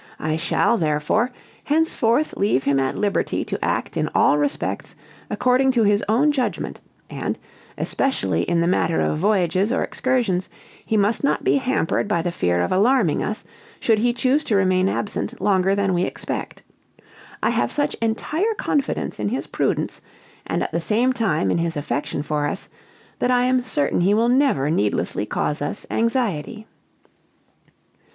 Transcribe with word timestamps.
I 0.19 0.35
shall, 0.35 0.79
therefore, 0.79 1.29
henceforth 1.65 2.33
leave 2.35 2.63
him 2.63 2.79
at 2.79 2.97
liberty 2.97 3.45
to 3.45 3.63
act 3.63 3.95
in 3.95 4.09
all 4.15 4.39
respects 4.39 4.95
according 5.29 5.73
to 5.73 5.83
his 5.83 6.03
own 6.09 6.31
judgment; 6.31 6.81
and, 7.07 7.37
especially 7.77 8.41
in 8.41 8.61
the 8.61 8.67
matter 8.67 8.99
of 8.99 9.19
voyages 9.19 9.71
or 9.71 9.83
excursions, 9.83 10.49
he 10.83 10.97
must 10.97 11.23
not 11.23 11.43
be 11.43 11.57
hampered 11.57 12.07
by 12.07 12.23
the 12.23 12.31
fear 12.31 12.61
of 12.61 12.71
alarming 12.71 13.21
us 13.21 13.43
should 13.79 13.99
he 13.99 14.11
choose 14.11 14.43
to 14.45 14.55
remain 14.55 14.89
absent 14.89 15.39
longer 15.39 15.75
than 15.75 15.93
we 15.93 16.05
expect. 16.05 16.63
I 17.43 17.51
have 17.51 17.71
such 17.71 17.93
entire 18.01 18.55
confidence 18.57 19.19
in 19.19 19.29
his 19.29 19.45
prudence, 19.45 20.01
and 20.47 20.63
at 20.63 20.71
the 20.71 20.81
same 20.81 21.13
time 21.13 21.51
in 21.51 21.59
his 21.59 21.77
affection 21.77 22.23
for 22.23 22.47
us, 22.47 22.69
that 23.19 23.29
I 23.29 23.43
am 23.43 23.61
certain 23.61 24.01
he 24.01 24.15
will 24.15 24.29
never 24.29 24.71
needlessly 24.71 25.27
cause 25.27 25.61
us 25.61 25.85
anxiety." 25.91 26.65